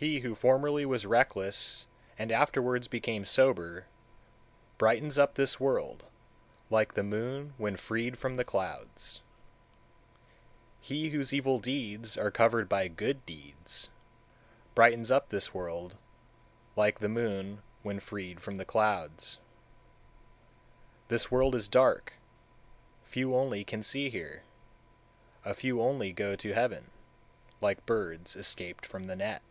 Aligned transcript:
172. 0.00 0.14
He 0.14 0.22
who 0.28 0.34
formerly 0.36 0.86
was 0.86 1.04
reckless 1.04 1.84
and 2.16 2.30
afterwards 2.30 2.86
became 2.86 3.24
sober, 3.24 3.86
brightens 4.78 5.18
up 5.18 5.34
this 5.34 5.58
world, 5.58 6.04
like 6.70 6.94
the 6.94 7.02
moon 7.02 7.52
when 7.58 7.74
freed 7.76 8.16
from 8.16 8.36
clouds. 8.44 9.22
173. 10.84 11.00
He 11.00 11.10
whose 11.10 11.32
evil 11.34 11.58
deeds 11.58 12.16
are 12.16 12.30
covered 12.30 12.68
by 12.68 12.86
good 12.86 13.26
deeds, 13.26 13.90
brightens 14.76 15.10
up 15.10 15.30
this 15.30 15.52
world, 15.52 15.96
like 16.76 17.00
the 17.00 17.08
moon 17.08 17.60
when 17.82 17.98
freed 17.98 18.38
from 18.40 18.54
clouds. 18.64 19.38
174. 21.08 21.08
This 21.08 21.30
world 21.32 21.56
is 21.56 21.66
dark, 21.66 22.12
few 23.02 23.34
only 23.34 23.64
can 23.64 23.82
see 23.82 24.10
here; 24.10 24.44
a 25.44 25.54
few 25.54 25.82
only 25.82 26.12
go 26.12 26.36
to 26.36 26.54
heaven, 26.54 26.92
like 27.60 27.84
birds 27.84 28.36
escaped 28.36 28.86
from 28.86 29.02
the 29.02 29.16
net. 29.16 29.42